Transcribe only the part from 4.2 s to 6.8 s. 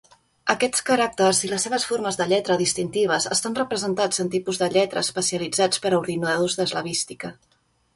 en tipus de lletra especialitzats per a ordinadors